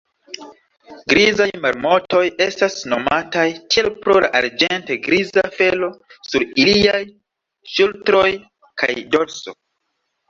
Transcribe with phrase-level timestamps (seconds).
[1.11, 5.93] Grizaj marmotoj estas nomataj tiel pro la arĝente-griza felo
[6.31, 7.03] sur iliaj
[7.77, 8.27] ŝultroj
[8.83, 9.59] kaj dorso.